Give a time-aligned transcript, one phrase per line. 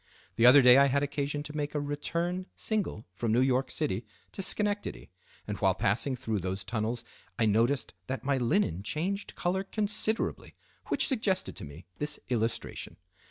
[0.35, 4.03] The other day I had occasion to take a return single from New York City
[4.31, 5.11] to Schenectady;
[5.45, 7.03] and while passing through those tunnels
[7.37, 10.55] I noticed that my linen changed color considerably,
[10.87, 12.97] which suggested to me this illustration.